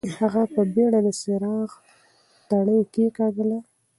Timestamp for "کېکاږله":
2.93-3.57